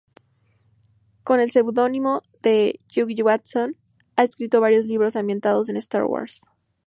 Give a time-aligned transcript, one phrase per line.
[1.23, 3.77] Con el seudónimo de "Jude Watson"
[4.15, 6.41] ha escrito varios libros ambientados en "Star Wars".